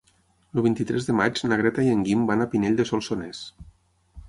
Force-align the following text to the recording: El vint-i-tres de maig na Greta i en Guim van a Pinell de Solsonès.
El 0.59 0.63
vint-i-tres 0.67 1.09
de 1.09 1.15
maig 1.17 1.41
na 1.51 1.59
Greta 1.61 1.85
i 1.89 1.93
en 1.97 2.03
Guim 2.09 2.25
van 2.33 2.43
a 2.43 2.49
Pinell 2.55 2.83
de 2.83 2.89
Solsonès. 2.95 3.45